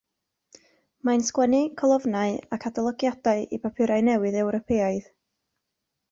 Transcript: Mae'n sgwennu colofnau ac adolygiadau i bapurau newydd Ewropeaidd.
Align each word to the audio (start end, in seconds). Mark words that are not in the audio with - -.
Mae'n 1.07 1.25
sgwennu 1.25 1.59
colofnau 1.81 2.39
ac 2.57 2.65
adolygiadau 2.69 3.43
i 3.57 3.59
bapurau 3.65 4.05
newydd 4.07 4.39
Ewropeaidd. 4.45 5.11